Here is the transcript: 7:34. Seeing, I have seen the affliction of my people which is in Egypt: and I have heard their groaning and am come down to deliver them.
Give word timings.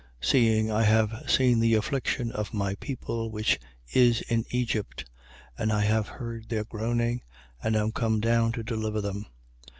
7:34. 0.19 0.29
Seeing, 0.31 0.71
I 0.71 0.81
have 0.81 1.23
seen 1.29 1.59
the 1.59 1.73
affliction 1.75 2.31
of 2.31 2.55
my 2.55 2.73
people 2.79 3.29
which 3.29 3.59
is 3.93 4.21
in 4.21 4.45
Egypt: 4.49 5.07
and 5.59 5.71
I 5.71 5.81
have 5.81 6.07
heard 6.07 6.49
their 6.49 6.63
groaning 6.63 7.21
and 7.61 7.75
am 7.75 7.91
come 7.91 8.19
down 8.19 8.51
to 8.53 8.63
deliver 8.63 8.99
them. 8.99 9.27